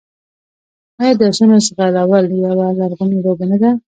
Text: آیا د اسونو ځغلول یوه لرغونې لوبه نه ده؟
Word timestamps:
آیا 0.99 1.13
د 1.19 1.21
اسونو 1.29 1.55
ځغلول 1.65 2.25
یوه 2.45 2.67
لرغونې 2.79 3.17
لوبه 3.25 3.45
نه 3.51 3.57
ده؟ 3.61 3.71